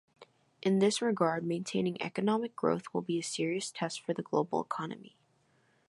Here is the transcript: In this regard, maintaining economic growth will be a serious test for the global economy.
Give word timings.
In 0.63 0.79
this 0.79 0.99
regard, 0.99 1.45
maintaining 1.45 2.01
economic 2.01 2.55
growth 2.55 2.85
will 2.91 3.03
be 3.03 3.19
a 3.19 3.21
serious 3.21 3.69
test 3.69 4.01
for 4.01 4.15
the 4.15 4.23
global 4.23 4.59
economy. 4.59 5.15